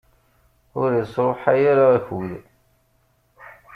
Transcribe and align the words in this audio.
Ur 0.81 0.89
isṛuḥay 1.03 1.61
ara 1.71 1.85
akud. 1.97 2.31